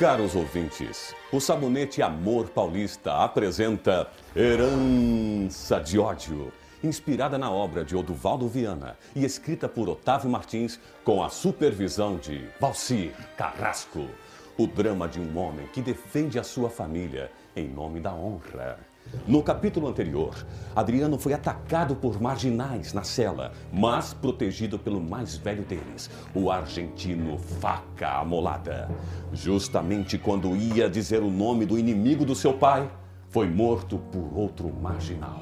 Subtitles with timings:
[0.00, 6.50] Caros ouvintes, o Sabonete Amor Paulista apresenta Herança de Ódio,
[6.82, 12.48] inspirada na obra de Oduvaldo Viana e escrita por Otávio Martins com a supervisão de
[12.58, 14.08] Valcir Carrasco.
[14.56, 18.78] O drama de um homem que defende a sua família em nome da honra.
[19.26, 20.34] No capítulo anterior,
[20.74, 27.38] Adriano foi atacado por marginais na cela, mas protegido pelo mais velho deles, o argentino
[27.38, 28.90] Faca Amolada.
[29.32, 32.90] Justamente quando ia dizer o nome do inimigo do seu pai,
[33.28, 35.40] foi morto por outro marginal.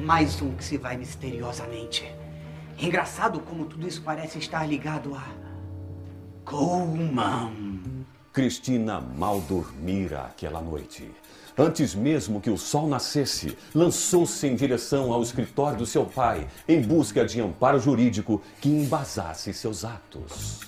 [0.00, 2.04] Mais um que se vai misteriosamente.
[2.78, 5.24] Engraçado como tudo isso parece estar ligado a.
[6.44, 7.67] Coleman.
[8.32, 11.10] Cristina mal dormira aquela noite.
[11.56, 16.80] Antes mesmo que o sol nascesse, lançou-se em direção ao escritório do seu pai, em
[16.80, 20.60] busca de amparo jurídico que embasasse seus atos.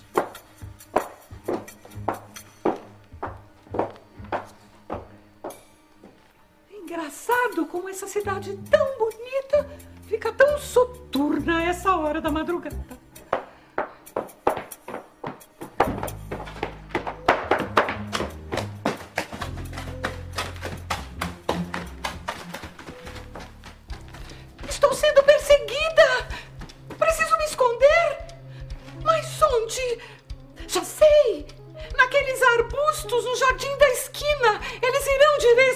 [6.72, 9.68] Engraçado como essa cidade tão bonita
[10.08, 12.99] fica tão soturna a essa hora da madrugada.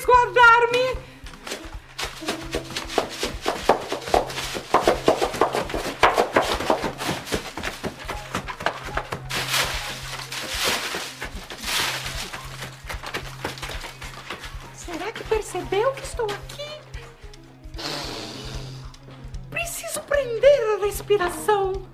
[0.05, 0.99] Guardar-me!
[14.75, 16.81] Será que percebeu que estou aqui?
[19.51, 21.94] Preciso prender a respiração.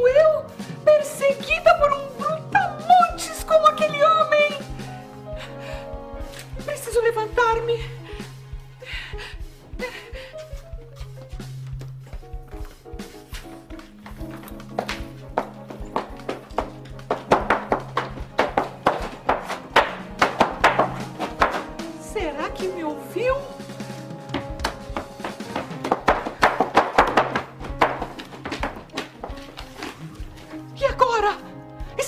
[0.00, 0.59] Donzela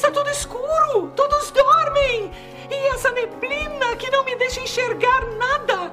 [0.02, 1.12] Está tudo escuro!
[1.14, 2.32] Todos dormem!
[2.68, 5.92] E essa neblina que não me deixa enxergar nada!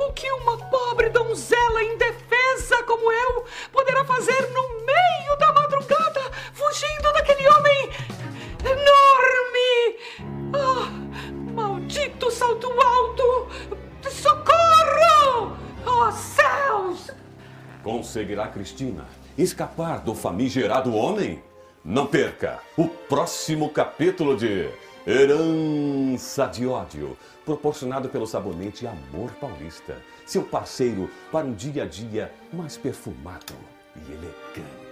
[0.00, 7.12] O que uma pobre donzela indefesa como eu poderá fazer no meio da madrugada, fugindo
[7.12, 7.90] daquele homem
[8.64, 9.96] enorme?
[10.52, 13.48] Ah, maldito salto alto!
[14.10, 15.56] Socorro!
[15.86, 17.12] Oh, céus!
[17.84, 19.06] Conseguirá Cristina
[19.38, 21.40] escapar do famigerado homem?
[21.84, 24.68] Não perca o próximo capítulo de
[25.06, 29.96] Herança de Ódio, proporcionado pelo sabonete Amor Paulista,
[30.26, 33.54] seu parceiro para um dia a dia mais perfumado
[33.96, 34.89] e elegante.